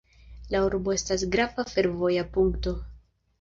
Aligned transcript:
La 0.53 0.61
urbo 0.67 0.95
estas 0.95 1.25
grava 1.35 1.67
fervoja 1.75 2.25
punkto. 2.39 2.75